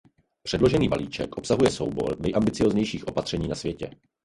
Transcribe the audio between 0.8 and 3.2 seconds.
balíček obsahuje soubor nejambicióznějších